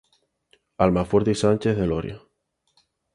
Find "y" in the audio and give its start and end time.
1.29-1.35